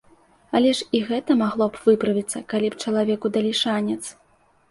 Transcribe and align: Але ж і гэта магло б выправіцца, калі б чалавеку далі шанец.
Але 0.59 0.69
ж 0.77 0.87
і 0.99 1.01
гэта 1.09 1.35
магло 1.41 1.67
б 1.75 1.81
выправіцца, 1.83 2.43
калі 2.53 2.67
б 2.77 2.79
чалавеку 2.85 3.31
далі 3.35 3.51
шанец. 3.63 4.01